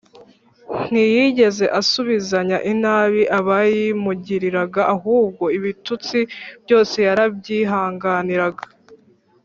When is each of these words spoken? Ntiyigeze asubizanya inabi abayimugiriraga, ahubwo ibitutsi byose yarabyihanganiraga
Ntiyigeze 0.87 1.65
asubizanya 1.79 2.57
inabi 2.71 3.21
abayimugiriraga, 3.37 4.81
ahubwo 4.95 5.43
ibitutsi 5.57 6.17
byose 6.63 6.95
yarabyihanganiraga 7.07 8.65